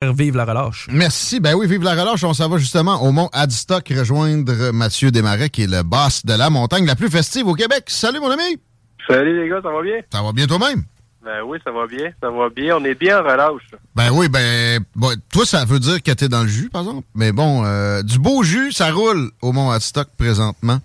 [0.00, 0.86] Vive la relâche.
[0.92, 1.40] Merci.
[1.40, 2.22] Ben oui, vive la relâche.
[2.22, 6.34] On s'en va justement au mont Adstock rejoindre Mathieu Desmarais, qui est le boss de
[6.34, 7.82] la montagne la plus festive au Québec.
[7.88, 8.60] Salut, mon ami.
[9.08, 9.96] Salut les gars, ça va bien?
[10.12, 10.84] Ça va bien toi-même?
[11.24, 12.76] Ben oui, ça va bien, ça va bien.
[12.76, 13.70] On est bien en relâche.
[13.96, 17.08] Ben oui, ben, bon, toi, ça veut dire que t'es dans le jus, par exemple?
[17.16, 20.78] Mais bon, euh, du beau jus, ça roule au mont Adstock présentement.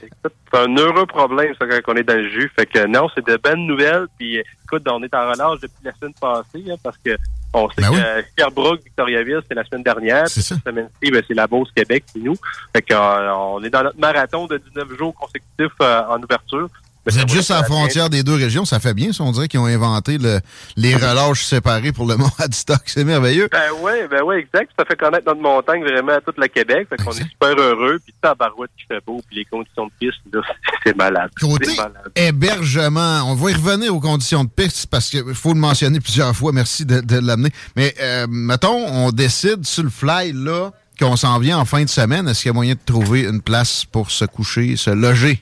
[0.00, 2.50] C'est un heureux problème, ça, quand on est dans le jus.
[2.58, 4.06] Fait que non, c'est de bonnes nouvelles.
[4.18, 7.16] Puis écoute, on est en relâche depuis la semaine passée, hein, parce que
[7.56, 8.24] on sait Ben que oui.
[8.38, 10.28] Sherbrooke, Victoriaville, c'est la semaine dernière.
[10.28, 12.36] Cette semaine-ci, ben, c'est la Beauce Québec, c'est nous.
[12.74, 16.68] Fait que, euh, on est dans notre marathon de 19 jours consécutifs euh, en ouverture.
[17.06, 19.30] Ben, Vous êtes juste à la frontière des deux régions, ça fait bien, ça, on
[19.32, 20.40] dirait qu'ils ont inventé le-
[20.76, 22.82] les relâches séparées pour le mont Adstock.
[22.86, 23.48] C'est merveilleux.
[23.52, 24.72] Ben oui, ben oui, exact.
[24.78, 26.88] Ça fait connaître notre montagne vraiment à toute le Québec.
[26.90, 28.00] Fait qu'on est super heureux.
[28.04, 29.20] Puis tabarouette qui fait beau.
[29.28, 30.40] Puis les conditions de piste, là,
[30.84, 31.30] c'est malade.
[31.40, 32.10] Côté malade.
[32.16, 36.34] hébergement, on va y revenir aux conditions de piste parce qu'il faut le mentionner plusieurs
[36.34, 36.52] fois.
[36.52, 37.50] Merci de, de l'amener.
[37.76, 41.88] Mais euh, mettons, on décide sur le fly là qu'on s'en vient en fin de
[41.88, 42.26] semaine.
[42.28, 45.40] Est-ce qu'il y a moyen de trouver une place pour se coucher, se loger?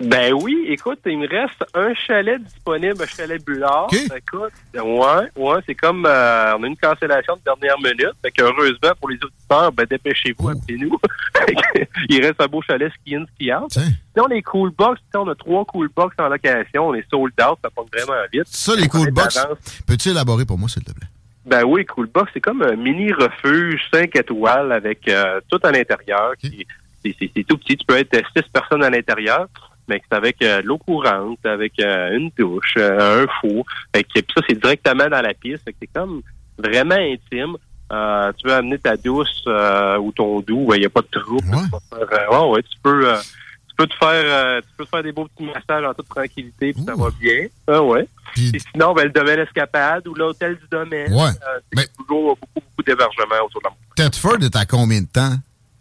[0.00, 3.84] Ben oui, écoute, il me reste un chalet disponible, un chalet Bullard.
[3.92, 3.96] OK.
[4.16, 8.12] Écoute, ouais, ouais, c'est comme euh, on a une cancellation de dernière minute.
[8.22, 10.50] Fait que heureusement pour les auditeurs, ben dépêchez-vous, Oh.
[10.50, 10.98] appelez-nous.
[12.08, 13.70] il reste un beau chalet ski in, ski out.
[13.70, 13.88] Tiens.
[14.14, 17.58] Sinon, les cool box, on a trois cool box en location, on est sold out,
[17.62, 18.44] ça pogne vraiment vite.
[18.46, 19.36] Ça, les cool box,
[19.86, 21.08] peux-tu élaborer pour moi, s'il te plaît?
[21.46, 26.34] Ben oui, Coolbox, c'est comme un mini refuge 5 étoiles avec euh, tout à l'intérieur.
[26.42, 27.78] C'est tout petit.
[27.78, 29.46] Tu peux être euh, six personnes à l'intérieur,
[29.88, 33.64] mais c'est avec euh, l'eau courante, avec euh, une douche, euh, un four.
[33.94, 35.64] Fait que, puis ça, c'est directement dans la piste.
[35.64, 36.20] Fait que c'est comme
[36.58, 37.56] vraiment intime.
[37.90, 41.44] Tu veux amener ta douce ou ton doux, il n'y a pas de trouble.
[41.48, 41.62] Ouais.
[41.62, 43.14] Tu peux ouais, tu peux...
[43.68, 46.72] tu peux te faire tu peux te faire des beaux petits massages en toute tranquillité
[46.74, 47.46] puis ça va bien.
[47.66, 48.06] Ah ouais.
[48.34, 51.10] Puis, Et sinon, ben, le domaine escapade ou l'hôtel du domaine.
[51.14, 51.30] Ouais.
[51.32, 54.10] c'est Mais- toujours beaucoup, beaucoup d'hébergement autour de la montagne.
[54.10, 55.36] Thetford est à combien de temps?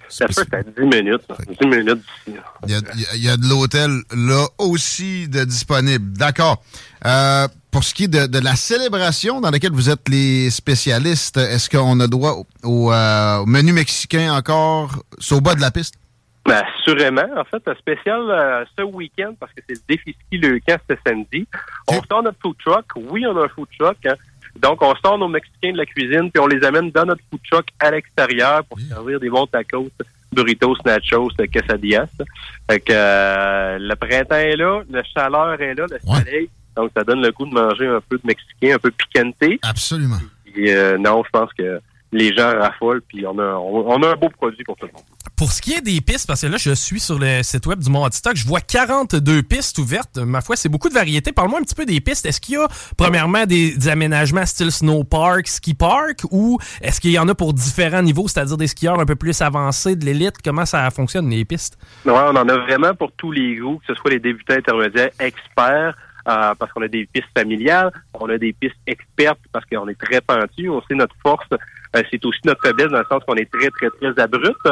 [0.09, 1.21] Ça fait à 10 minutes.
[1.29, 1.35] là.
[1.61, 1.95] 10 minutes
[2.25, 2.37] d'ici.
[2.65, 2.79] Il y a,
[3.15, 6.13] il y de l'hôtel là aussi de disponible.
[6.17, 6.61] D'accord.
[7.05, 11.37] Euh, pour ce qui est de, de la célébration dans laquelle vous êtes les spécialistes,
[11.37, 15.61] est-ce qu'on a droit au, au, euh, au menu mexicain encore c'est au bas de
[15.61, 15.95] la piste?
[16.45, 17.27] Ben, assurément.
[17.35, 20.79] En fait, un spécial euh, ce week-end, parce que c'est le défi ski le camp
[20.89, 21.45] ce samedi.
[21.89, 22.05] On Ok.
[22.09, 22.85] sort notre food truck.
[22.95, 23.97] Oui, on a un food truck.
[24.05, 24.13] hein.
[24.61, 27.39] Donc, on sort nos Mexicains de la cuisine, puis on les amène dans notre food
[27.49, 29.89] truck à l'extérieur pour servir des bons tacos,
[30.31, 32.07] burritos, nachos, euh, quesadillas.
[32.69, 36.19] Fait que euh, le printemps est là, la chaleur est là, le Ouais.
[36.19, 36.49] soleil.
[36.75, 39.59] Donc, ça donne le goût de manger un peu de mexicain, un peu piquanté.
[39.63, 40.17] Absolument.
[40.45, 41.79] Puis, euh, non, je pense que
[42.17, 44.91] les gens raffolent, puis on a, on, on a un beau produit pour tout le
[44.91, 45.03] monde.
[45.35, 47.79] Pour ce qui est des pistes, parce que là, je suis sur le site web
[47.79, 50.17] du Mont Stock, je vois 42 pistes ouvertes.
[50.17, 51.31] Ma foi, c'est beaucoup de variété.
[51.31, 52.25] Parle-moi un petit peu des pistes.
[52.25, 52.67] Est-ce qu'il y a,
[52.97, 57.35] premièrement, des, des aménagements style snow park, ski park, ou est-ce qu'il y en a
[57.35, 60.37] pour différents niveaux, c'est-à-dire des skieurs un peu plus avancés, de l'élite?
[60.43, 61.77] Comment ça fonctionne, les pistes?
[62.05, 65.11] Ouais, on en a vraiment pour tous les goûts, que ce soit les débutants intermédiaires,
[65.19, 65.95] experts,
[66.27, 69.97] euh, parce qu'on a des pistes familiales, on a des pistes expertes parce qu'on est
[69.97, 71.47] très pentu, on sait notre force,
[71.93, 74.67] c'est aussi notre faiblesse dans le sens qu'on est très, très, très abrupt.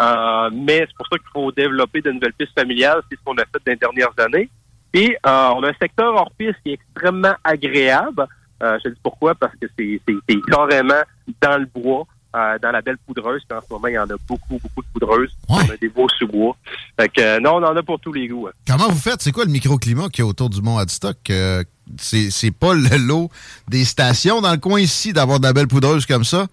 [0.00, 3.36] Euh, mais c'est pour ça qu'il faut développer de nouvelles pistes familiales, c'est ce qu'on
[3.36, 4.48] a fait dans les dernières années.
[4.94, 8.26] Et euh, on a un secteur hors piste qui est extrêmement agréable.
[8.62, 10.00] Euh, je te dis pourquoi, parce que c'est
[10.50, 11.02] carrément
[11.40, 13.42] dans le bois, euh, dans la belle poudreuse.
[13.48, 15.30] Puis en ce moment, il y en a beaucoup, beaucoup de poudreuses.
[15.48, 15.56] Ouais.
[15.68, 16.56] On a des beaux sous-bois.
[16.98, 18.46] Fait que euh, non, on en a pour tous les goûts.
[18.48, 18.52] hein.
[18.66, 19.22] Comment vous faites?
[19.22, 21.18] C'est quoi le microclimat qu'il y a autour du mont Adstock?
[21.30, 21.64] Euh,
[21.98, 23.30] c'est pas le lot
[23.68, 26.46] des stations dans le coin ici d'avoir de la belle poudreuse comme ça.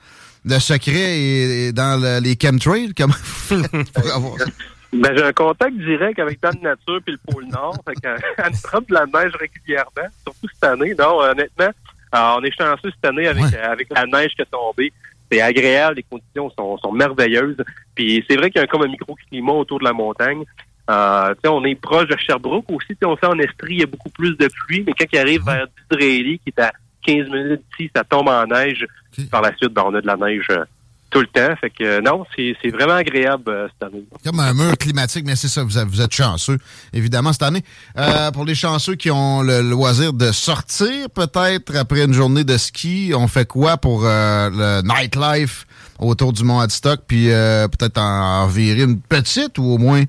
[0.45, 2.93] Le secret est est dans le- les chemtrails.
[2.95, 4.45] Comment vous faites pour avoir ça?
[4.93, 7.75] Ben, j'ai un contact direct avec Dan Nature puis le pôle Nord.
[7.85, 8.07] Fait que,
[8.37, 10.95] elle nous drop de la neige régulièrement, surtout cette année.
[10.97, 11.69] Non, honnêtement,
[12.13, 14.93] on est chanceux cette année avec, avec la neige qui est tombée.
[15.31, 17.57] C'est agréable, les conditions sont, sont merveilleuses.
[17.95, 20.43] Puis c'est vrai qu'il y a comme un microclimat autour de la montagne.
[20.89, 22.95] Euh, on est proche de Sherbrooke aussi.
[23.03, 25.43] On sait en Estrie, il y a beaucoup plus de pluie, mais quand il arrive
[25.43, 26.71] vers Disraeli, qui est à
[27.05, 28.85] 15 minutes d'ici, ça tombe en neige.
[29.31, 30.63] Par la suite, ben, on a de la neige euh,
[31.09, 31.55] tout le temps.
[31.59, 34.03] Fait que euh, non, c'est vraiment agréable euh, cette année.
[34.23, 36.57] Comme un mur climatique, mais c'est ça, vous, vous, êtes chanceux,
[36.93, 37.63] évidemment, cette année.
[37.97, 42.57] Euh, pour les chanceux qui ont le loisir de sortir, peut-être, après une journée de
[42.57, 45.65] ski, on fait quoi pour le nightlife
[45.99, 50.03] autour du Mont Adstock, puis peut-être en, en virer une petite ou au moins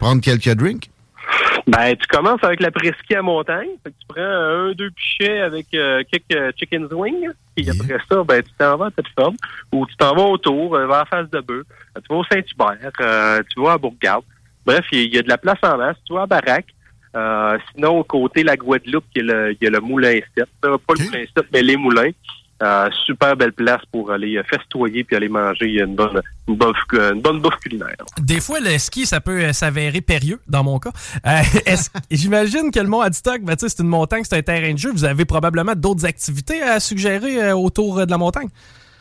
[0.00, 0.88] prendre quelques drinks?
[1.66, 3.70] Ben, tu commences avec la presqu'île à montagne.
[3.84, 7.30] tu prends un, deux pichets avec euh, quelques chicken wings.
[7.56, 9.36] Et après ça, ben, tu t'en vas à cette forme.
[9.72, 11.64] Ou tu t'en vas autour, euh, vers la face de bœuf.
[11.96, 13.44] Euh, tu vas au Saint-Hubert.
[13.48, 14.20] tu vas à Bourgade.
[14.66, 15.96] Bref, il y, a de la place en masse.
[16.06, 16.74] Tu vas à Baraque.
[17.72, 20.46] sinon, côté la Guadeloupe, il y a le, y a le Moulin 7.
[20.60, 22.10] Pas le Moulin 7, mais les moulins.
[22.64, 27.20] Euh, super belle place pour aller festoyer puis aller manger une bonne, une bonne, une
[27.20, 27.96] bonne bouffe culinaire.
[28.18, 30.90] Des fois, le ski, ça peut euh, s'avérer périlleux, dans mon cas.
[31.26, 31.42] Euh,
[32.10, 34.90] J'imagine que le mont Adstock, ben, c'est une montagne, c'est un terrain de jeu.
[34.92, 38.48] Vous avez probablement d'autres activités à suggérer euh, autour de la montagne?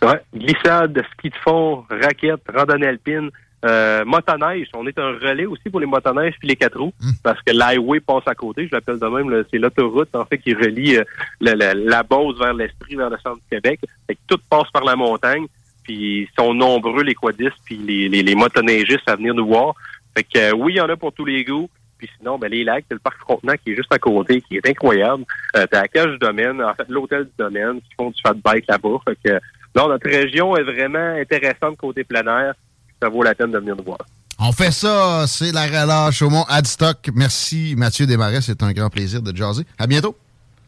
[0.02, 3.30] Oui, glissade, ski de fond, raquette, randonnée alpine.
[3.64, 7.12] Euh, motoneige, on est un relais aussi pour les motoneiges puis les quatre roues, hmm.
[7.24, 10.54] parce que l'highway passe à côté, je l'appelle de même, c'est l'autoroute en fait qui
[10.54, 11.04] relie euh,
[11.40, 13.80] la, la, Beauce vers l'Estrie, vers le centre du Québec.
[14.06, 15.46] Fait que tout passe par la montagne,
[15.84, 19.76] puis ils sont nombreux les quadistes puis les, les, les motoneigistes à venir nous voir.
[20.16, 21.70] Fait que euh, oui, il y en a pour tous les goûts.
[21.98, 24.58] Puis sinon, ben, les lacs, c'est le parc Frontenac qui est juste à côté, qui
[24.58, 25.24] est incroyable.
[25.56, 28.34] Euh, t'as la cage du domaine, en fait, l'hôtel du domaine, qui font du fat
[28.34, 28.98] bike là-bas.
[29.06, 29.40] Fait que,
[29.74, 32.56] non, notre région est vraiment intéressante côté plein air
[33.04, 34.00] ça vaut la peine de venir nous voir.
[34.40, 37.10] On fait ça, c'est la relâche au Mont Adstock.
[37.14, 39.66] Merci Mathieu Desmarais, c'est un grand plaisir de jaser.
[39.78, 40.16] À bientôt.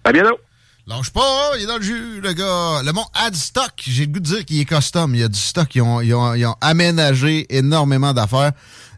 [0.03, 0.37] À bientôt.
[0.87, 2.83] Lâche pas, il est dans le jus, le gars.
[2.83, 5.15] Le Mont Adstock, j'ai le goût de dire qu'il est custom.
[5.15, 8.51] Il y a du stock, ils ont, ils ont aménagé énormément d'affaires.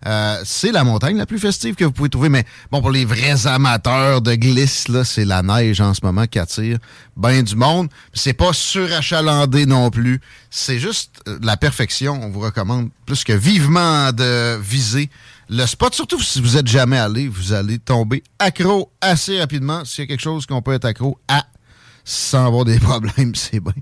[0.06, 2.28] Euh, c'est la montagne la plus festive que vous pouvez trouver.
[2.28, 6.28] Mais bon, pour les vrais amateurs de glisse, là, c'est la neige en ce moment
[6.28, 6.78] qui attire
[7.16, 7.88] bien du monde.
[8.14, 10.20] C'est pas surachalandé non plus.
[10.50, 12.20] C'est juste euh, la perfection.
[12.22, 15.10] On vous recommande plus que vivement de viser
[15.48, 15.96] le spot.
[15.96, 19.86] Surtout si vous êtes jamais allé, vous allez tomber accro assez rapidement.
[19.86, 21.46] S'il y a quelque chose qu'on peut être accro à
[22.08, 23.74] sans avoir des problèmes, c'est bien.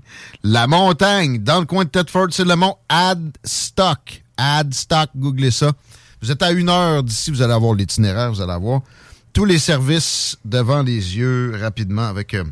[0.42, 4.24] La montagne, dans le coin de Thetford, c'est le mont Adstock.
[4.36, 5.72] Adstock, googlez ça.
[6.20, 8.80] Vous êtes à une heure d'ici, vous allez avoir l'itinéraire, vous allez avoir
[9.32, 12.42] tous les services devant les yeux rapidement avec euh,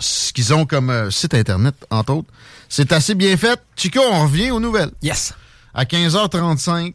[0.00, 2.30] ce qu'ils ont comme euh, site Internet, entre autres.
[2.68, 3.60] C'est assez bien fait.
[3.76, 4.90] Chico, on revient aux nouvelles.
[5.00, 5.32] Yes.
[5.74, 6.94] À 15h35,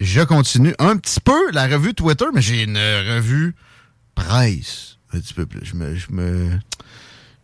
[0.00, 3.54] je continue un petit peu la revue Twitter, mais j'ai une revue
[4.14, 4.96] presse.
[5.12, 5.64] Un petit peu plus.
[5.64, 6.50] Je me, je me,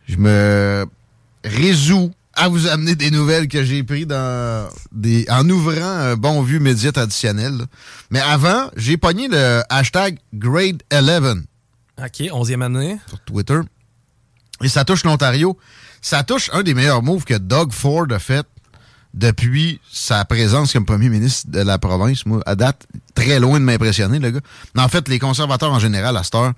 [0.07, 0.85] je me
[1.43, 6.41] résous à vous amener des nouvelles que j'ai prises dans des, en ouvrant un bon
[6.41, 7.65] vu média traditionnel.
[8.11, 11.43] Mais avant, j'ai pogné le hashtag Grade 11.
[11.97, 12.97] OK, 11e année.
[13.07, 13.59] Sur Twitter.
[14.61, 15.57] Et ça touche l'Ontario.
[16.01, 18.45] Ça touche un des meilleurs moves que Doug Ford a fait
[19.13, 22.25] depuis sa présence comme premier ministre de la province.
[22.25, 22.85] Moi, à date,
[23.15, 24.41] très loin de m'impressionner, le gars.
[24.75, 26.53] Mais en fait, les conservateurs en général, à cette heure,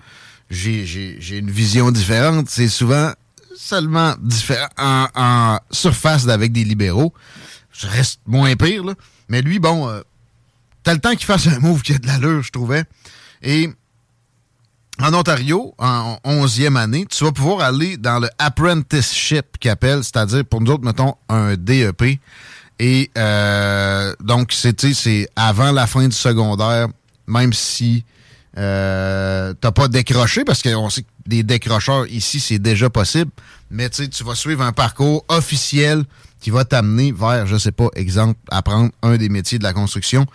[0.49, 2.49] j'ai une vision différente.
[2.49, 3.11] C'est souvent
[3.57, 4.15] seulement
[4.77, 7.13] en, surface avec des libéraux.
[7.71, 8.93] Je reste moins pire, là.
[9.29, 10.01] Mais lui, bon, euh,
[10.83, 12.83] t'as le temps qu'il fasse un move qui a de l'allure, je trouvais.
[13.41, 13.69] Et
[14.99, 20.61] en Ontario, en 11e année, tu vas pouvoir aller dans le apprenticeship qu'appelle, c'est-à-dire pour
[20.61, 22.19] nous autres, mettons, un DEP.
[22.79, 26.87] Et euh, donc, c'est avant la fin du secondaire,
[27.27, 28.05] même si
[28.57, 33.31] euh, t'as pas décroché, parce qu'on sait que des décrocheurs ici, c'est déjà possible,
[33.69, 36.03] mais tu vas suivre un parcours officiel
[36.41, 40.25] qui va t'amener vers, je sais pas, exemple, apprendre un des métiers de la construction.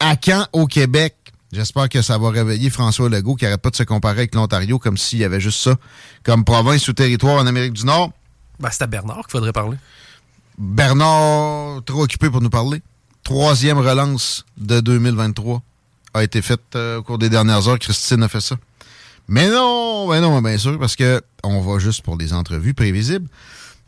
[0.00, 1.14] À quand au Québec?
[1.52, 4.78] J'espère que ça va réveiller François Legault qui n'arrête pas de se comparer avec l'Ontario
[4.78, 5.74] comme s'il y avait juste ça
[6.22, 8.12] comme province ou territoire en Amérique du Nord.
[8.60, 9.76] Ben, c'est à Bernard qu'il faudrait parler.
[10.58, 12.82] Bernard, trop occupé pour nous parler.
[13.24, 15.60] Troisième relance de 2023
[16.14, 17.78] a été faite euh, au cours des dernières heures.
[17.78, 18.56] Christine a fait ça.
[19.28, 23.28] Mais non, mais non, bien sûr, parce que on va juste pour des entrevues prévisibles.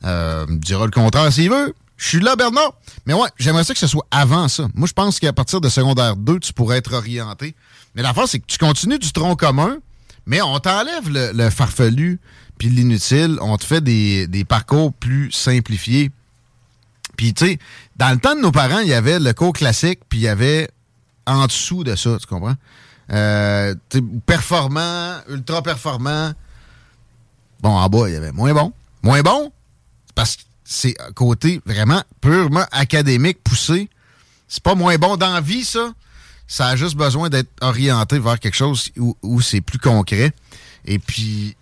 [0.05, 1.75] Euh, dira le contraire s'il veut.
[1.97, 2.75] Je suis là, Bernard.
[3.07, 4.67] Mais ouais, j'aimerais ça que ce soit avant ça.
[4.75, 7.55] Moi, je pense qu'à partir de secondaire 2, tu pourrais être orienté.
[7.95, 9.79] Mais la c'est que tu continues du tronc commun,
[10.27, 12.21] mais on t'enlève le, farfelu
[12.59, 13.39] puis l'inutile.
[13.41, 16.11] On te fait des, des parcours plus simplifiés.
[17.17, 17.59] Puis, tu sais,
[17.97, 20.29] dans le temps de nos parents, il y avait le cours classique, puis il y
[20.29, 20.69] avait
[21.27, 22.55] en dessous de ça, tu comprends?
[23.11, 23.75] Euh,
[24.27, 26.33] performant, ultra performant.
[27.61, 28.73] Bon, en bas, il y avait moins bon.
[29.03, 29.53] Moins bon,
[30.15, 33.91] parce que c'est côté vraiment purement académique, poussé.
[34.49, 35.93] C'est pas moins bon dans la vie, ça.
[36.47, 40.33] Ça a juste besoin d'être orienté vers quelque chose où, où c'est plus concret.
[40.85, 41.57] Et puis,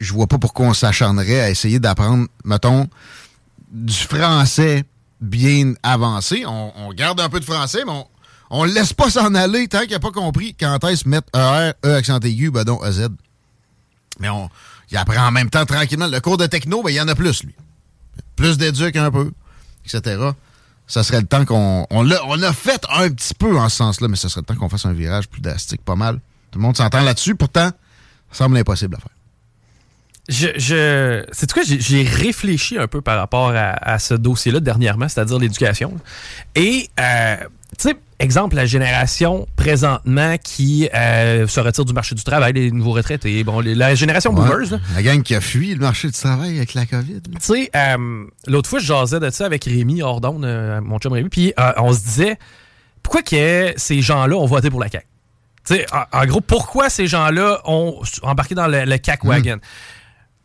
[0.00, 2.88] je vois pas pourquoi on s'acharnerait à essayer d'apprendre, mettons,
[3.70, 4.84] du français
[5.20, 6.44] bien avancé.
[6.46, 8.06] On, on, garde un peu de français, mais on,
[8.56, 11.72] on le laisse pas s'en aller tant qu'il n'a pas compris quand est-ce mettre ER,
[11.84, 13.08] E accent aigu, ben donc EZ.
[14.20, 14.48] Mais on,
[14.92, 16.06] il apprend en même temps tranquillement.
[16.06, 17.54] Le cours de techno, ben, il y en a plus, lui.
[18.36, 19.32] Plus d'éduc un peu,
[19.84, 20.30] etc.
[20.86, 21.84] Ça serait le temps qu'on.
[21.90, 24.68] On a fait un petit peu en ce sens-là, mais ça serait le temps qu'on
[24.68, 26.20] fasse un virage plus drastique, pas mal.
[26.52, 27.70] Tout le monde s'entend là-dessus, pourtant,
[28.30, 29.08] ça semble impossible à faire.
[30.28, 35.08] Je, je c'est quoi j'ai réfléchi un peu par rapport à, à ce dossier-là dernièrement,
[35.08, 35.98] c'est-à-dire l'éducation.
[36.54, 37.36] Et euh,
[37.78, 42.70] tu sais, exemple, la génération présentement qui euh, se retire du marché du travail, les
[42.70, 44.36] nouveaux retraités, bon, les, la génération Ouais.
[44.48, 44.70] boomers.
[44.72, 44.78] là.
[44.94, 47.20] La gang qui a fui le marché du travail avec la COVID.
[47.22, 51.12] Tu sais, euh, l'autre fois, je jasais de ça avec Rémi Ordon, euh, mon chum
[51.12, 52.38] Rémi, puis euh, on se disait,
[53.02, 55.06] pourquoi que ces gens-là ont voté pour la CAQ?
[55.66, 59.56] Tu sais, en, en gros, pourquoi ces gens-là ont embarqué dans le, le CAQ wagon?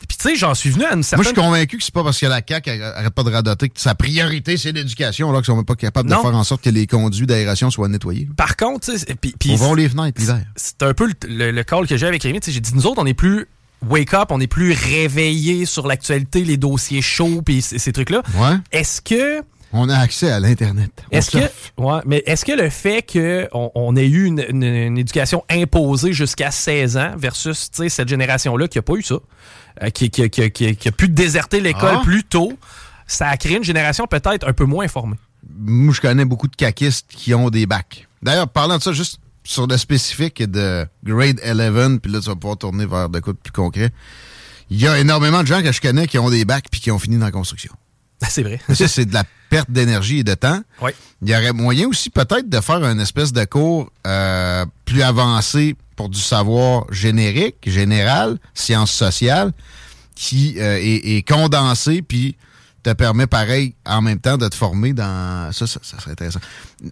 [0.10, 1.24] Puis tu sais, j'en suis venu à une Moi, certaine...
[1.24, 3.80] je suis convaincu que c'est pas parce que la CAQ arrête pas de radoter que
[3.80, 6.18] sa priorité, c'est l'éducation, là, qu'ils sont même pas capables Non.
[6.18, 8.28] de faire en sorte que les conduits d'aération soient nettoyés.
[8.36, 10.44] Par contre, tu sais, puis- puis Ouvrons les fenêtres l'hiver.
[10.58, 12.39] c'est un peu le, le- le call que j'ai avec Rémi.
[12.42, 13.46] Tu sais, J'ai dit, nous autres, on est plus
[13.88, 18.24] wake up, on est plus réveillés sur l'actualité, les dossiers chauds, puis ces, ces trucs-là.
[18.36, 18.56] Ouais.
[18.74, 20.92] Est-ce que On a accès à l'Internet.
[21.12, 21.38] Est-ce que,
[21.78, 26.12] ouais, mais est-ce que le fait qu'on on ait eu une, une- une éducation imposée
[26.14, 29.16] jusqu'à 16 ans versus cette génération-là qui n'a pas eu ça,
[29.84, 32.02] euh, qui, qui, qui- qui- qui a pu déserter l'école Ah.
[32.04, 32.54] plus tôt,
[33.06, 35.18] ça a créé une génération peut-être un peu moins informée.
[35.58, 38.08] Moi, je connais beaucoup de caquistes qui ont des bacs.
[38.24, 42.36] D'ailleurs, parlant de ça, juste sur le spécifique de grade 11, puis là, tu vas
[42.36, 43.90] pouvoir tourner vers de de plus concret.
[44.72, 46.92] Il y a énormément de gens que je connais qui ont des bacs puis qui
[46.92, 47.72] ont fini dans la construction.
[48.30, 48.60] C'est vrai.
[48.74, 50.62] Ça, c'est de la perte d'énergie et de temps.
[50.82, 50.92] Oui.
[51.22, 55.76] Il y aurait moyen aussi peut-être de faire une espèce de cours euh, plus avancé
[55.96, 59.52] pour du savoir générique, général, sciences sociales,
[60.16, 62.36] qui euh, est, est condensé puis
[62.84, 66.40] te permet pareil en même temps de te former dans ça, ça, ça serait intéressant.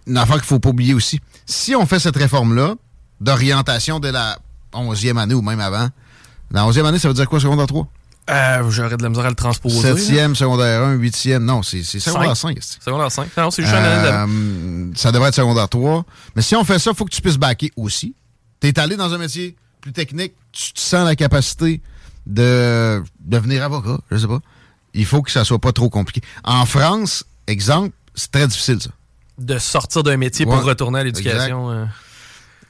[0.06, 1.20] Une affaire qu'il faut pas oublier aussi.
[1.46, 2.76] Si on fait cette réforme-là
[3.22, 4.38] d'orientation dès la
[4.74, 5.90] 11e année ou même avant,
[6.52, 7.88] la 11e année, ça veut dire quoi, secondaire 3?
[8.30, 9.94] Euh, J'aurais de la misère à le transposer.
[9.94, 11.38] 7e, secondaire 1, 8e.
[11.40, 12.58] Non, c'est secondaire 5.
[12.62, 12.82] Cinq.
[12.84, 13.30] Secondaire 5.
[13.38, 14.32] Non, c'est juste un année de-
[14.90, 16.04] Euh, ça devrait être secondaire 3.
[16.36, 18.16] Mais si on fait ça, il faut que tu puisses backer aussi.
[18.60, 21.82] Tu es allé dans un métier plus technique, tu te sens la capacité
[22.26, 24.40] de devenir avocat, je sais pas.
[24.94, 26.22] Il faut que ça soit pas trop compliqué.
[26.44, 28.90] En France, exemple, c'est très difficile ça.
[29.38, 30.54] de sortir d'un métier Ouais.
[30.56, 31.70] pour retourner à l'éducation.
[31.72, 31.86] euh.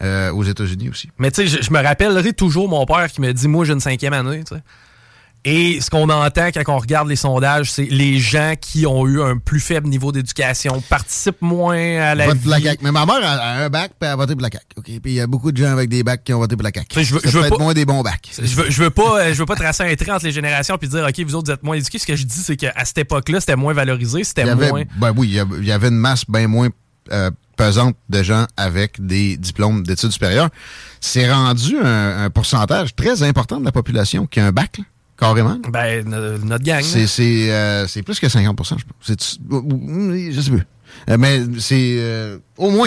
[0.04, 1.10] Euh, aux États-Unis aussi.
[1.18, 3.74] Mais tu sais, je, je me rappellerai toujours mon père qui me dit Moi, j'ai
[3.74, 4.44] une cinquième année.
[4.44, 4.62] tu sais.
[5.50, 9.22] Et ce qu'on entend quand on regarde les sondages, c'est les gens qui ont eu
[9.22, 12.50] un plus faible niveau d'éducation participent moins à la Vote vie.
[12.50, 12.58] la.
[12.82, 14.66] Mais ma mère a, un bac, puis elle a voté pour la CAQ.
[14.84, 16.72] Puis il y a beaucoup de gens avec des bacs qui ont voté pour la
[16.76, 17.02] CAQ.
[17.02, 18.30] Je veux- je pas- moins des bons bacs.
[18.38, 20.78] Je veux, je veux pas, euh, je veux pas tracer un trait entre les générations
[20.78, 22.00] puis dire ok vous autres vous êtes moins éduqués.
[22.00, 24.84] Ce que je dis c'est qu'à cette époque-là c'était moins valorisé, c'était moins.
[24.98, 26.68] ben oui, il y avait- il y avait une masse bien moins
[27.14, 30.50] euh, pesante de gens avec des diplômes d'études supérieures.
[31.00, 34.84] C'est rendu un, un pourcentage très important de la population qui a un bac, là,
[35.18, 35.56] carrément.
[35.70, 36.82] Ben no- notre gang.
[36.84, 39.18] C'est c'est, euh, c'est plus que 50 je pense.
[40.32, 40.64] Je sais plus.
[41.10, 42.86] Euh, Mais c'est euh, au moins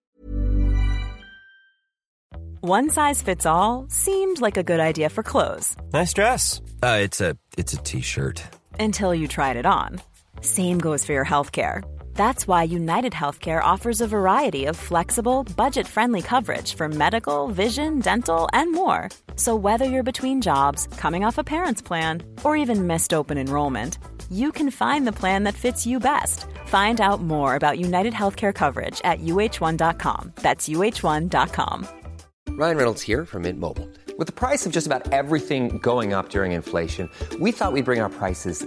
[2.62, 6.60] One size fits all seemed like a good idea for clothes Nice dress.
[6.82, 8.42] Uh, it's a it's a t-shirt.
[8.78, 10.00] until you tried it on.
[10.42, 11.82] Same goes for your healthcare.
[12.14, 18.00] That's why United Healthcare offers a variety of flexible, budget friendly coverage for medical, vision,
[18.00, 19.08] dental, and more.
[19.40, 23.96] So, whether you're between jobs, coming off a parent's plan, or even missed open enrollment,
[24.30, 26.44] you can find the plan that fits you best.
[26.66, 30.32] Find out more about United Healthcare coverage at uh1.com.
[30.42, 31.86] That's uh1.com.
[32.50, 33.88] Ryan Reynolds here from Mint Mobile.
[34.18, 37.08] With the price of just about everything going up during inflation,
[37.40, 38.66] we thought we'd bring our prices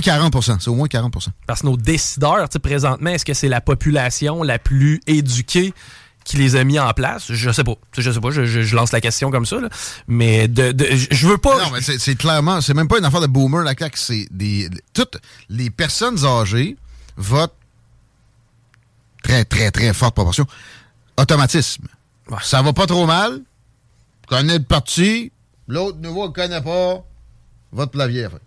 [0.00, 4.42] 40% C'est au moins 40% Parce que nos décideurs, présentement, est-ce que c'est la population
[4.42, 5.72] la plus éduquée
[6.24, 7.32] qui les a mis en place?
[7.32, 7.74] Je sais pas.
[7.96, 9.60] Je sais pas, je, lance la question comme ça.
[9.60, 9.68] là.
[10.06, 11.56] Mais de, de- je veux pas.
[11.58, 14.68] Non, mais c'est clairement, c'est même pas une affaire de boomer, la claque, c'est des.
[14.92, 16.76] Toutes les personnes âgées
[17.16, 17.56] votent
[19.22, 20.46] très, très, très forte proportion.
[21.16, 21.86] Automatisme.
[22.42, 23.40] Ça va pas trop mal.
[24.28, 25.32] Connais le parti.
[25.66, 27.02] L'autre nouveau ne connaît pas.
[27.72, 28.38] Votre clavier à faire.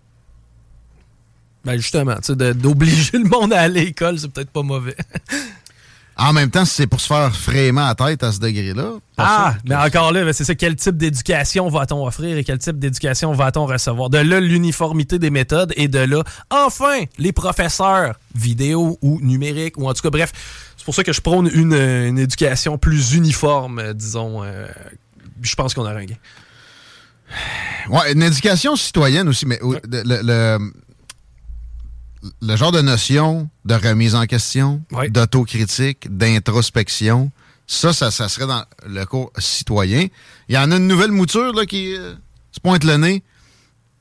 [1.64, 4.62] Ben justement, tu sais, de- d'obliger le monde à aller à l'école, c'est peut-être pas
[4.62, 4.96] mauvais.
[6.14, 8.92] En même temps, si c'est pour se faire frément à tête à ce degré-là.
[9.16, 10.54] Ah, mais encore là, ben, c'est ça.
[10.54, 14.10] Quel type d'éducation va-t-on offrir et quel type d'éducation va-t-on recevoir?
[14.10, 19.88] De là, l'uniformité des méthodes et de là, enfin, les professeurs vidéo ou numérique ou
[19.88, 20.32] en tout cas, bref,
[20.76, 24.42] c'est pour ça que je prône une, une éducation plus uniforme, euh, disons.
[24.44, 24.66] euh,
[25.40, 26.16] je pense qu'on a un gain.
[27.88, 30.72] Ouais, une éducation citoyenne aussi, mais au- le, le- le-
[32.40, 37.30] le genre de notion de remise en question, d'autocritique, d'introspection,
[37.66, 40.06] ça, ça, ça serait dans le cours citoyen.
[40.48, 42.14] Il y en a une nouvelle mouture là, qui euh,
[42.52, 43.22] se pointe le nez,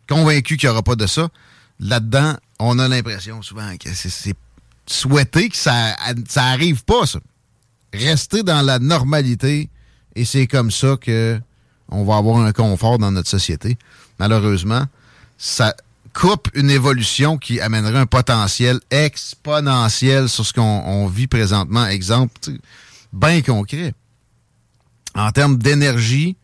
[0.10, 1.30] convaincu qu'il n'y aura pas de ça.
[1.80, 4.36] Là-dedans, on a l'impression souvent que c'est- c'est
[4.86, 5.96] souhaité que ça,
[6.28, 7.20] ça arrive pas, ça.
[7.94, 9.70] Rester dans la normalité,
[10.16, 11.40] et c'est comme ça que
[11.90, 13.78] on va avoir un confort dans notre société.
[14.20, 14.86] Malheureusement,
[15.38, 15.76] ça
[16.14, 21.86] coupe une évolution qui amènerait un potentiel exponentiel sur ce qu'on on vit présentement.
[21.88, 22.34] Exemple,
[23.14, 23.94] bien concret.
[25.16, 26.38] En termes d'énergie,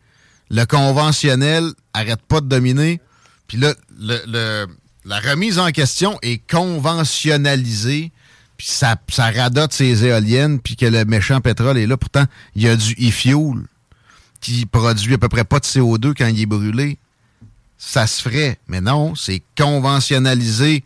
[0.50, 3.00] le conventionnel arrête pas de dominer.
[3.46, 4.66] Puis là, le-
[5.04, 8.12] la remise en question est conventionnalisée.
[8.56, 11.96] Puis ça, ça radote ses éoliennes, puis que le méchant pétrole est là.
[11.96, 12.24] Pourtant,
[12.56, 13.62] il y a du e-fuel
[14.40, 16.98] qui produit à peu près pas de CO2 quand il est brûlé.
[17.78, 18.58] Ça se ferait.
[18.66, 20.84] Mais non, c'est conventionnalisé.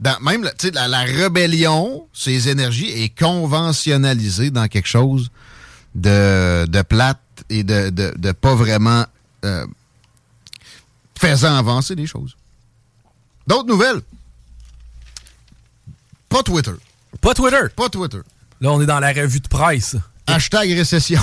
[0.00, 0.42] Dans, même
[0.72, 5.30] la, la rébellion, ces énergies, est conventionnalisée dans quelque chose
[5.94, 7.20] de, de plate
[7.50, 9.04] et de, de, de pas vraiment
[9.44, 9.66] euh,
[11.18, 12.36] faisant avancer les choses.
[13.46, 14.00] D'autres nouvelles?
[16.30, 16.72] Pas Twitter.
[17.20, 17.68] Pas Twitter.
[17.76, 18.20] Pas Twitter.
[18.60, 19.96] Là, on est dans la revue de presse.
[20.32, 21.20] Hashtag récession.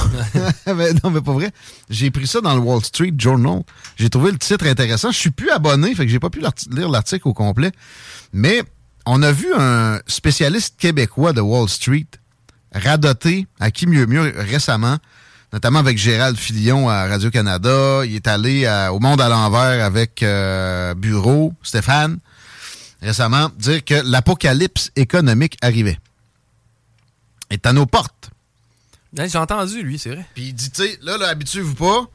[0.67, 1.51] Mais non, mais pas vrai.
[1.89, 3.61] J'ai pris ça dans le Wall Street Journal.
[3.97, 5.11] J'ai trouvé le titre intéressant.
[5.11, 6.41] Je suis plus abonné, fait que j'ai pas pu
[6.71, 7.71] lire l'article au complet.
[8.33, 8.63] Mais
[9.05, 12.07] on a vu un spécialiste québécois de Wall Street
[12.73, 14.97] radoter à qui mieux mieux récemment,
[15.53, 18.01] notamment avec Gérald Filion à Radio-Canada.
[18.05, 22.19] Il est allé à- au Monde à l'envers avec euh, Bureau, Stéphane,
[23.01, 25.97] récemment, dire que l'apocalypse économique arrivait.
[27.49, 28.29] Est à nos portes.
[29.17, 30.25] Hey, J'ai entendu, lui, c'est vrai.
[30.33, 32.07] Puis il dit, tu sais, là, là habituez-vous pas.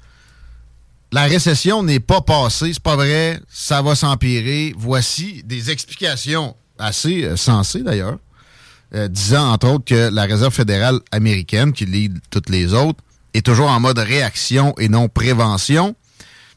[1.11, 4.74] La récession n'est pas passée, c'est pas vrai, ça va s'empirer.
[4.78, 8.18] Voici des explications assez euh, sensées d'ailleurs,
[8.94, 13.00] euh, disant entre autres que la Réserve fédérale américaine, qui lead toutes les autres,
[13.35, 15.94] est toujours en mode réaction et non prévention.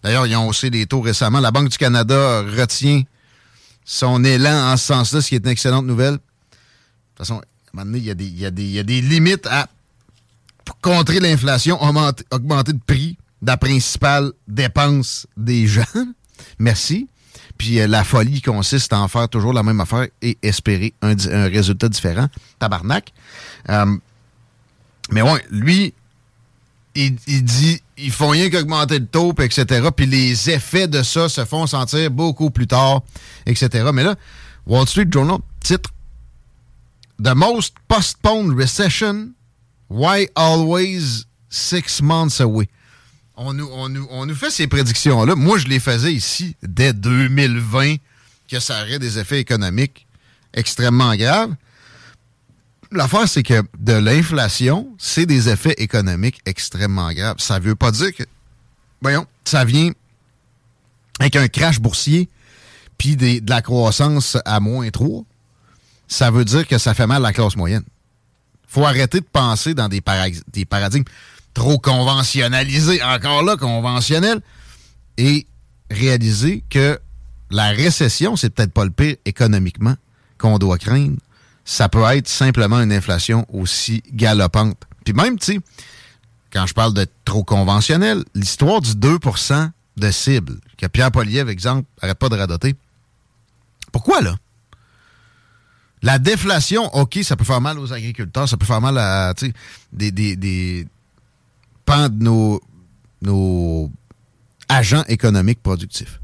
[0.03, 1.39] D'ailleurs, ils ont haussé les taux récemment.
[1.41, 3.01] La Banque du Canada retient
[3.83, 6.13] son élan en ce sens-là, ce qui est une excellente nouvelle.
[6.13, 7.43] De toute façon, à un
[7.73, 9.47] moment donné, il y, a des- il y a des- il y a des limites
[9.47, 9.67] à
[10.65, 15.83] pour contrer l'inflation, augmenter, le prix de la principale dépense des gens.
[16.59, 17.07] Merci.
[17.57, 21.15] Puis euh, la folie consiste à en faire toujours la même affaire et espérer un,
[21.31, 22.27] un résultat différent.
[22.59, 23.13] Tabarnak.
[23.69, 23.95] Euh,
[25.11, 25.93] mais ouais, lui,
[26.95, 29.89] il, il dit ils font rien qu'augmenter le taux, etc.
[29.95, 33.03] Puis les effets de ça se font sentir beaucoup plus tard,
[33.45, 33.89] etc.
[33.93, 34.15] Mais là,
[34.65, 35.91] Wall Street Journal titre
[37.23, 39.29] The most postponed recession
[39.89, 42.67] Why always six months away?
[43.37, 43.69] On nous,
[44.09, 45.35] on nous- fait ces prédictions-là.
[45.35, 47.97] Moi, je les faisais ici dès 2020
[48.47, 50.07] que ça aurait des effets économiques
[50.53, 51.53] extrêmement graves.
[52.91, 57.37] L'affaire, c'est que de l'inflation, c'est des effets économiques extrêmement graves.
[57.39, 58.23] Ça veut pas dire que,
[59.01, 59.91] voyons, ça vient
[61.19, 62.29] avec un crash boursier
[62.97, 65.23] puis de la croissance à moins 3.
[66.07, 67.83] Ça veut dire que ça fait mal à la classe moyenne
[68.75, 71.05] faut arrêter de penser dans des, para- des paradigmes
[71.53, 74.41] trop conventionnalisés, encore là, conventionnels,
[75.17, 75.47] et
[75.89, 76.99] réaliser que
[77.49, 79.95] la récession, c'est peut-être pas le pire économiquement
[80.37, 81.17] qu'on doit craindre.
[81.63, 84.77] Ça peut être simplement une inflation aussi galopante.
[85.05, 85.59] Puis même, tu sais,
[86.51, 91.87] quand je parle de trop conventionnel, l'histoire du 2% de cible, que Pierre Poliev, exemple,
[92.01, 92.75] arrête pas de radoter.
[93.93, 94.35] Pourquoi, là?
[96.05, 99.33] La déflation, OK, ça peut faire mal aux agriculteurs, ça peut faire mal à
[99.91, 100.87] des, des, des
[101.83, 102.61] pans de nos,
[103.23, 103.89] nos
[104.69, 106.19] agents économiques productifs.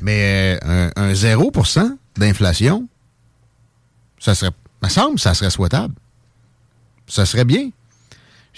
[0.00, 2.88] Mais euh, un, un 0% d'inflation,
[4.18, 4.50] ça serait,
[4.82, 5.94] me semble, ça serait souhaitable.
[7.06, 7.70] Ça serait bien.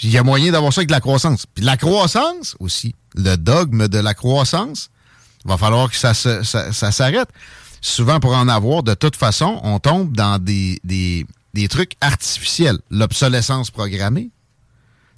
[0.03, 1.45] Il y a moyen d'avoir ça avec la croissance.
[1.45, 4.89] Puis la croissance aussi, le dogme de la croissance,
[5.45, 7.29] va falloir que ça, ça, ça s'arrête.
[7.87, 12.79] Souvent, pour en avoir, de toute façon, on tombe dans des, des des trucs artificiels.
[12.91, 14.31] L'obsolescence programmée.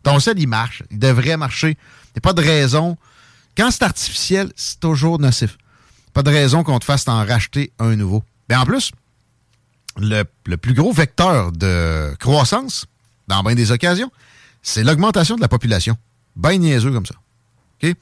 [0.04, 0.84] Ton sel, il marche.
[0.90, 1.70] Il devrait marcher.
[1.70, 2.96] Il n'y a pas de raison.
[3.56, 5.58] Quand c'est artificiel, c'est toujours nocif.
[6.12, 8.22] Pas de raison qu'on te fasse t'en racheter un nouveau.
[8.48, 8.92] Mais en plus,
[9.96, 12.86] le, plus gros vecteur de croissance,
[13.28, 14.12] dans bien des occasions,
[14.62, 15.96] c'est l'augmentation de la population.
[16.36, 17.14] Ben niaiseux comme ça.
[17.82, 17.94] OK?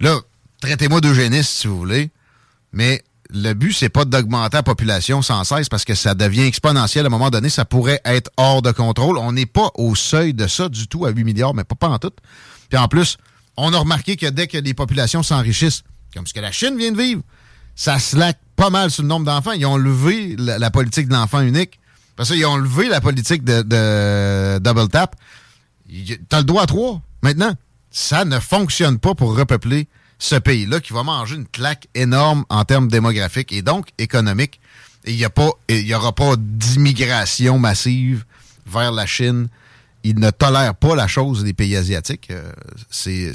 [0.00, 0.20] Là,
[0.60, 2.10] traitez-moi d'eugéniste si vous voulez,
[2.72, 7.04] mais le but, c'est pas d'augmenter la population sans cesse parce que ça devient exponentiel.
[7.04, 9.18] À un moment donné, ça pourrait être hors de contrôle.
[9.18, 11.98] On n'est pas au seuil de ça du tout à 8 milliards, mais pas, en
[11.98, 12.12] tout.
[12.70, 13.18] Puis en plus,
[13.56, 15.82] on a remarqué que dès que les populations s'enrichissent,
[16.14, 17.22] comme ce que la Chine vient de vivre,
[17.74, 19.52] ça slack pas mal sur le nombre d'enfants.
[19.52, 21.78] Ils ont levé la, politique de l'enfant unique.
[22.16, 25.14] Parce qu'ils ont levé la politique de, de double tap.
[26.28, 27.52] T'as le droit à trois, maintenant.
[27.90, 29.88] Ça ne fonctionne pas pour repeupler
[30.18, 34.60] ce pays-là qui va manger une claque énorme en termes démographiques et donc économiques.
[35.04, 38.24] Et il n'y aura pas d'immigration massive
[38.66, 39.48] vers la Chine.
[40.02, 42.30] Ils ne tolèrent pas la chose des pays asiatiques.
[42.30, 42.52] Euh,
[42.90, 43.32] c'est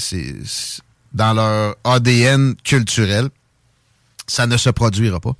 [1.13, 3.29] dans leur ADN culturel.
[4.27, 5.35] Ça ne se produira pas.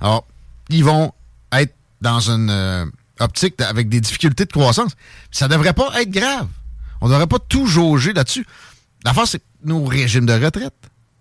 [0.00, 0.26] Alors,
[0.68, 1.12] ils vont
[1.52, 2.86] être dans une euh,
[3.18, 4.92] optique avec des difficultés de croissance.
[5.30, 6.48] Ça ne devrait pas être grave.
[7.00, 8.46] On ne devrait pas tout jauger là-dessus.
[9.04, 10.74] L'affaire, c'est nos régimes de retraite.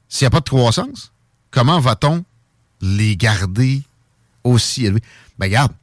[0.08, 1.12] S'il n'y a pas de croissance,
[1.52, 2.24] comment va-t-on
[2.82, 3.84] les garder
[4.44, 5.04] aussi élevés?
[5.38, 5.74] Ben, regarde,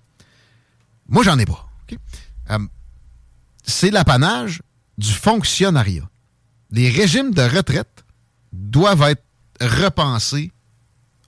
[1.08, 1.68] moi, j'en ai pas.
[2.50, 2.58] Euh,
[3.64, 4.62] c'est l'apanage
[4.98, 6.08] du fonctionnariat.
[6.70, 8.04] Les régimes de retraite
[8.52, 9.22] doivent être
[9.60, 10.52] repensés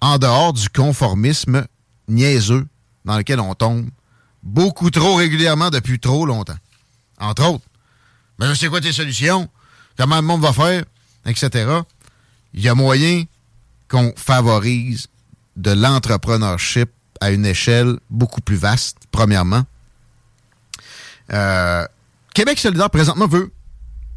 [0.01, 1.67] en dehors du conformisme
[2.09, 2.67] niaiseux
[3.05, 3.89] dans lequel on tombe
[4.43, 6.59] beaucoup trop régulièrement depuis trop longtemps.
[7.19, 7.65] Entre autres,
[8.39, 9.49] mais c'est quoi tes solutions?
[9.97, 10.85] Comment le monde va faire?
[11.27, 11.71] Etc.
[12.55, 13.25] Il y a moyen
[13.89, 15.07] qu'on favorise
[15.57, 19.65] de l'entrepreneurship à une échelle beaucoup plus vaste, premièrement.
[21.33, 21.85] Euh,
[22.35, 23.53] Québec solidaire, présentement, veut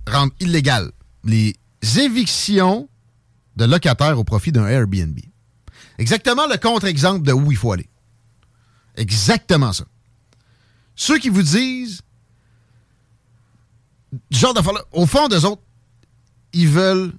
[0.08, 0.92] rendre illégal
[1.24, 1.56] les
[1.98, 2.88] évictions
[3.56, 5.18] de locataires au profit d'un Airbnb.
[5.98, 7.90] Exactement le contre-exemple de où il faut aller.
[8.96, 9.86] Exactement ça.
[10.96, 12.02] Ceux qui vous disent
[14.30, 14.54] genre.
[14.92, 15.62] Au fond, d'eux autres,
[16.54, 17.14] ils veulent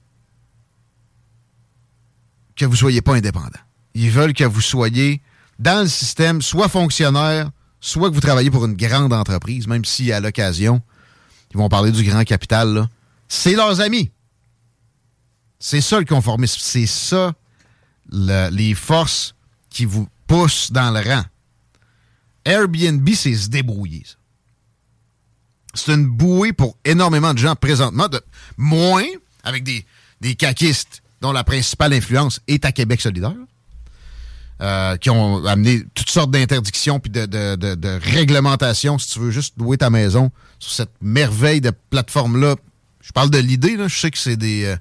[2.56, 3.60] que vous soyez pas indépendant.
[3.94, 5.22] Ils veulent que vous soyez
[5.58, 10.12] dans le système, soit fonctionnaire, soit que vous travaillez pour une grande entreprise, même si
[10.12, 10.82] à l'occasion,
[11.52, 12.88] ils vont parler du grand capital.
[13.28, 14.10] C'est leurs amis.
[15.58, 16.58] C'est ça le conformisme.
[16.60, 17.34] C'est ça
[18.10, 19.34] les forces
[19.70, 21.22] qui vous poussent dans le rang.
[22.44, 24.04] Airbnb, c'est se débrouiller.
[25.74, 28.20] C'est une bouée pour énormément de gens présentement, de
[28.56, 29.04] moins
[29.42, 29.84] avec des,
[30.20, 33.34] des caquistes dont la principale influence est à Québec solidaire,
[34.60, 39.30] euh, qui ont amené toutes sortes d'interdictions puis de, de, de, réglementations, si tu veux
[39.30, 42.56] juste louer ta maison sur cette merveille de plateforme-là.
[43.00, 44.76] Je parle de l'idée, je sais que c'est des, euh,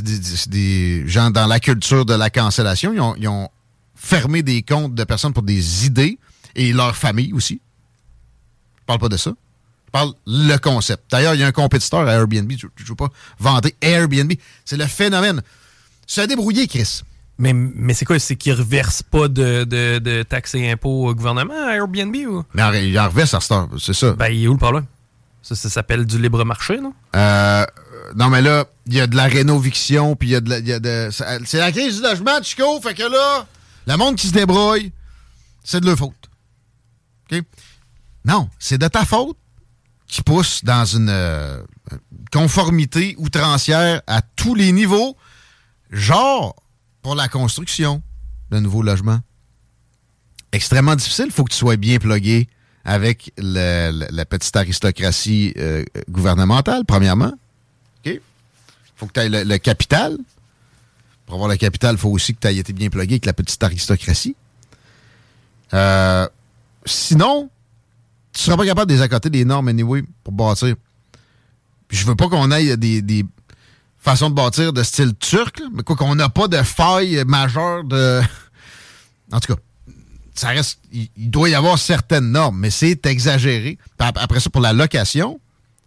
[0.00, 2.92] des, des, gens dans la culture de la cancellation.
[2.92, 3.48] Ils ont, ils ont
[3.94, 6.18] fermé des comptes de personnes pour des idées
[6.54, 7.60] et leur famille aussi.
[8.80, 9.32] Je parle pas de ça.
[9.88, 11.04] Je parle le concept.
[11.10, 12.52] D'ailleurs, il y a un compétiteur à Airbnb.
[12.58, 14.32] Je ne veux pas vanter Airbnb.
[14.66, 15.40] C'est le phénomène.
[16.06, 17.00] Se débrouiller, Chris.
[17.38, 18.18] Mais, mais c'est quoi?
[18.18, 22.14] C'est qu'ils ne reversent pas de, de, taxes et impôts au gouvernement à Airbnb?
[22.14, 22.44] Ou?
[22.52, 24.12] Mais il en reverse à Star, c'est ça.
[24.12, 24.84] Ben, il est où le problème?
[25.40, 26.92] Ça, ça s'appelle du libre marché, non?
[27.16, 27.64] Euh,
[28.14, 30.60] non, mais là, il y a de la rénoviction, puis il y a de la.
[30.60, 31.10] de,
[31.46, 32.80] c'est la crise du logement, Chico.
[32.82, 33.46] Fait que là,
[33.86, 34.92] le monde qui se débrouille,
[35.64, 36.12] c'est de leur faute.
[37.30, 37.40] OK?
[38.24, 39.38] Non, c'est de ta faute
[40.08, 41.62] qui pousse dans une euh,
[42.32, 45.16] conformité outrancière à tous les niveaux,
[45.90, 46.56] genre
[47.02, 48.02] pour la construction
[48.50, 49.20] de nouveaux logements.
[50.52, 52.48] Extrêmement difficile, il faut que tu sois bien plugué
[52.84, 57.32] avec la petite aristocratie euh, gouvernementale, premièrement.
[58.06, 58.20] Il
[58.96, 60.16] faut que tu aies le, capital.
[61.26, 63.34] Pour avoir le capital, il faut aussi que tu aies été bien plugué avec la
[63.34, 64.34] petite aristocratie.
[65.74, 66.26] Euh,
[66.86, 67.50] sinon,
[68.38, 70.76] tu seras pas capable de les des normes anyway pour bâtir.
[71.90, 73.26] je veux pas qu'on aille des, des
[73.98, 78.20] façons de bâtir de style turc, mais quoi qu'on n'a pas de faille majeure de.
[79.30, 79.60] En tout cas,
[80.34, 80.78] ça reste.
[80.90, 83.76] Il, doit y avoir certaines normes, mais c'est exagéré.
[83.98, 85.38] Après ça, pour la location,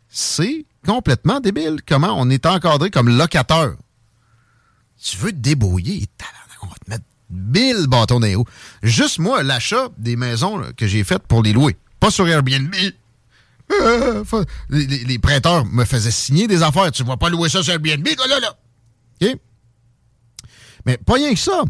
[0.10, 1.80] c'est complètement débile.
[1.88, 3.76] Comment on est encadré comme locateur?
[5.02, 6.06] Tu veux te débrouiller,
[6.62, 8.46] on va te mettre mille bâtons dans les roues.
[8.84, 12.76] Juste moi, l'achat des maisons que j'ai faites pour les louer pas sur Airbnb.
[13.72, 14.24] Euh,
[14.70, 16.92] les, prêteurs me faisaient signer des affaires.
[16.92, 18.58] Tu vas pas louer ça sur Airbnb, là, là.
[20.86, 21.64] Mais pas rien que ça.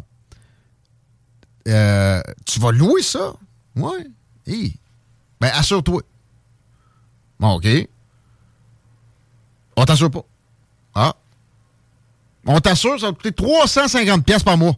[1.68, 3.34] Euh, tu vas louer ça?
[3.76, 4.08] Ouais.
[5.40, 6.02] Ben, assure-toi.
[7.42, 7.68] OK.
[9.76, 10.24] On t'assure pas.
[10.96, 11.16] Ah.
[12.46, 14.76] On t'assure, ça va coûter 350 pièces par mois.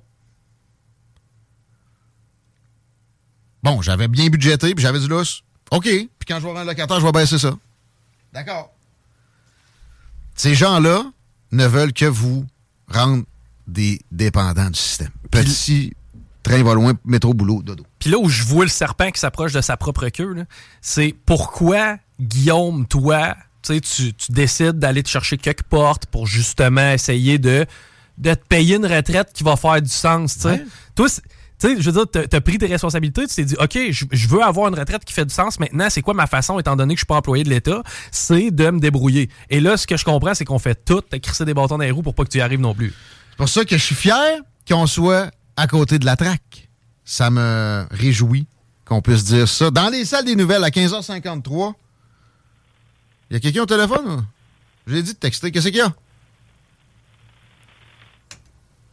[3.63, 5.41] Bon, j'avais bien budgété, puis j'avais du lousse.
[5.71, 5.83] OK.
[5.83, 7.53] Puis quand je vais rendre un locataire, je vais baisser ça.
[8.33, 8.71] D'accord.
[10.35, 11.03] Ces gens-là
[11.51, 12.45] ne veulent que vous
[12.87, 13.23] rendre
[13.67, 15.11] des dépendants du système.
[15.31, 15.93] Petit
[16.41, 17.85] train va loin, métro, boulot, dodo.
[17.99, 20.45] Puis là où je vois le serpent qui s'approche de sa propre queue,
[20.81, 27.37] c'est pourquoi, Guillaume, toi, tu, tu décides d'aller te chercher quelques portes pour justement essayer
[27.39, 27.65] de,
[28.17, 30.33] de te payer une retraite qui va faire du sens.
[30.35, 30.49] tu sais?
[30.49, 30.65] Ouais.
[30.95, 31.07] Toi,
[31.67, 34.67] sais, je veux dire, t'as- pris tes responsabilités, tu t'es dit, OK, je, veux avoir
[34.67, 35.59] une retraite qui fait du sens.
[35.59, 37.83] Maintenant, c'est quoi ma façon, étant donné que je suis pas employé de l'État?
[38.11, 39.29] C'est de me débrouiller.
[39.49, 41.83] Et là, ce que je comprends, c'est qu'on fait tout, t'as crissé des bâtons dans
[41.83, 42.93] les roues pour pas que tu y arrives non plus.
[43.31, 46.69] C'est pour ça que je suis fier qu'on soit à côté de la traque.
[47.05, 48.47] Ça me réjouit
[48.85, 49.71] qu'on puisse dire ça.
[49.71, 51.73] Dans les salles des nouvelles, à 15h53,
[53.29, 54.25] il y a quelqu'un au téléphone?
[54.87, 55.51] J'ai dit de texter.
[55.51, 55.93] Qu'est-ce qu'il y a?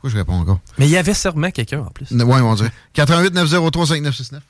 [0.00, 0.60] Pourquoi je réponds encore?
[0.78, 2.06] Mais il y avait sûrement quelqu'un en plus.
[2.10, 2.72] Oui, on dirait.
[2.94, 4.42] 88 903 5969.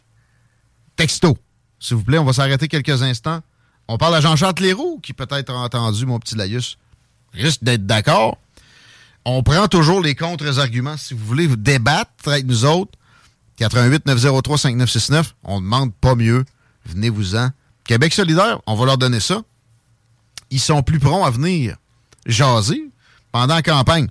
[0.95, 1.37] Texto.
[1.81, 3.41] S'il vous plaît, on va s'arrêter quelques instants.
[3.89, 6.79] On parle à Jean-Charles Leroux, qui peut-être a entendu mon petit laïus.
[7.35, 8.39] Juste d'être d'accord.
[9.25, 10.97] On prend toujours les contre-arguments.
[10.97, 12.93] Si vous voulez vous débattre avec nous autres,
[13.57, 16.45] 88 903 5969, on demande pas mieux.
[16.87, 17.51] Venez-vous-en.
[17.83, 19.43] Québec solidaire, on va leur donner ça.
[20.51, 21.77] Ils sont plus prompts à venir
[22.25, 22.89] jaser
[23.33, 24.07] pendant la campagne.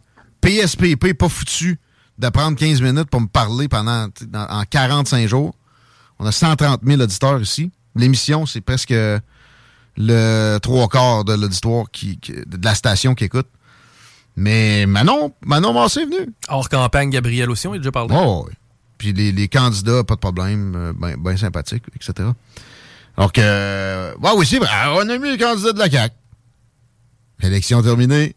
[0.50, 1.80] PSPP, pas foutu
[2.18, 5.54] de prendre 15 minutes pour me parler pendant dans- en 45 jours.
[6.20, 7.72] On a 130 000 auditeurs ici.
[7.96, 8.94] L'émission, c'est presque
[9.98, 13.48] le trois quarts de l'auditoire qui, qui- de la station qui écoute.
[14.36, 16.34] Mais Manon, Manon Massé est venu.
[16.48, 18.14] Hors campagne, Gabriel aussi, on a déjà parlé.
[18.18, 18.54] Oh, oui.
[18.98, 22.30] Puis les, les candidats, pas de problème, euh, ben, ben sympathiques, etc.
[23.18, 26.16] Alors que, euh, ouais, oui, c'est vrai, on a mis les candidats de la CAQ.
[27.42, 28.36] Élection terminée.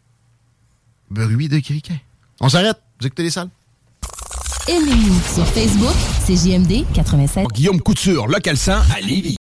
[1.12, 2.00] Bruit de criquet.
[2.40, 2.80] On s'arrête.
[2.98, 3.50] Vous écoutez les salles?
[4.66, 5.94] Aimez-nous sur Facebook,
[6.24, 7.48] c'est JMD 87.
[7.48, 9.36] Guillaume Couture, local 100 à Lévis.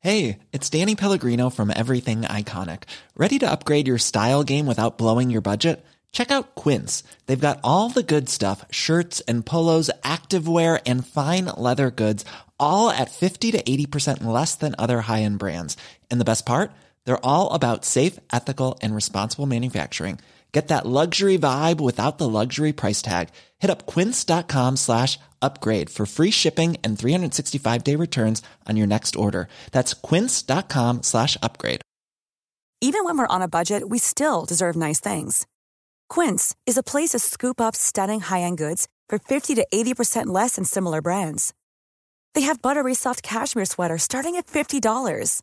[0.00, 2.84] Hey, it's Danny Pellegrino from Everything Iconic.
[3.16, 5.84] Ready to upgrade your style game without blowing your budget?
[6.10, 7.04] Check out Quince.
[7.26, 12.24] They've got all the good stuff shirts and polos, activewear, and fine leather goods,
[12.58, 15.76] all at 50 to 80% less than other high end brands.
[16.10, 16.72] And the best part?
[17.08, 20.18] They're all about safe, ethical, and responsible manufacturing.
[20.52, 23.30] Get that luxury vibe without the luxury price tag.
[23.60, 29.16] Hit up quince.com slash upgrade for free shipping and 365 day returns on your next
[29.16, 29.48] order.
[29.72, 31.80] That's quince.com slash upgrade.
[32.82, 35.46] Even when we're on a budget, we still deserve nice things.
[36.10, 40.56] Quince is a place to scoop up stunning high-end goods for 50 to 80% less
[40.56, 41.54] than similar brands.
[42.34, 45.42] They have buttery soft cashmere sweaters starting at $50,